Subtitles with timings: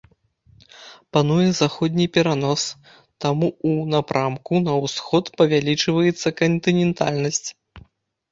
[1.15, 2.63] Пануе заходні перанос,
[3.25, 7.49] таму ў напрамку на ўсход павялічваецца кантынентальнасць.